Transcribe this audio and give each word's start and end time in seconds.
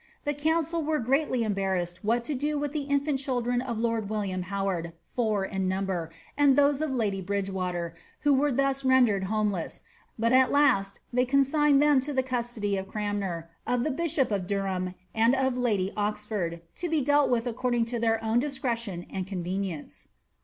The 0.25 0.33
coundl 0.33 0.83
were 0.83 0.97
greatly 0.97 1.43
embarrassed 1.43 2.03
what 2.03 2.23
to 2.23 2.33
do 2.33 2.57
with 2.57 2.71
the 2.73 2.87
inbnt 2.87 3.19
children 3.19 3.61
of 3.61 3.77
loid 3.77 4.07
William 4.09 4.41
Howard, 4.41 4.93
fotir 5.15 5.43
in 5.47 5.67
number, 5.67 6.09
and 6.35 6.55
those 6.55 6.81
of 6.81 6.89
lady 6.89 7.21
Bridgawater, 7.21 7.93
who 8.21 8.33
were 8.33 8.51
thus 8.51 8.83
rendered 8.83 9.25
homeless, 9.25 9.83
but 10.17 10.33
at 10.33 10.51
last 10.51 11.01
they 11.13 11.23
conaignea 11.23 11.79
tham 11.79 12.01
to 12.01 12.13
the 12.13 12.23
custody 12.23 12.77
of 12.77 12.87
Cranmer, 12.87 13.47
of 13.67 13.83
the 13.83 13.91
bishop 13.91 14.31
of 14.31 14.47
Durham, 14.47 14.95
and 15.13 15.35
of 15.35 15.53
kdy 15.53 15.93
Oidford, 15.93 16.61
'^lo 16.75 16.89
l>e 16.91 17.01
dealt 17.03 17.29
with 17.29 17.45
according 17.45 17.85
to 17.85 17.99
their 17.99 18.23
own 18.23 18.39
discretion 18.39 19.05
and 19.07 19.27
coD¥«iiettca." 19.27 20.07